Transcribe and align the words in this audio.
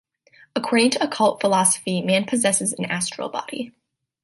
According 0.55 0.89
to 0.93 1.03
occult 1.03 1.41
philosophy 1.41 2.01
man 2.01 2.25
possesses 2.25 2.73
an 2.73 2.85
astral 2.85 3.29
body. 3.29 3.71